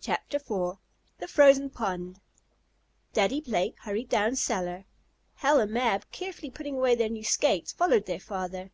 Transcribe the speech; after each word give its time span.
CHAPTER 0.00 0.38
IV 0.38 0.78
THE 1.20 1.28
FROZEN 1.28 1.70
POND 1.70 2.18
Daddy 3.12 3.40
Blake 3.40 3.76
hurried 3.82 4.08
down 4.08 4.34
cellar. 4.34 4.86
Hal 5.34 5.60
and 5.60 5.70
Mab 5.70 6.10
carefully 6.10 6.50
putting 6.50 6.74
away 6.74 6.96
their 6.96 7.08
new 7.08 7.22
skates, 7.22 7.70
followed 7.70 8.06
their 8.06 8.18
father. 8.18 8.72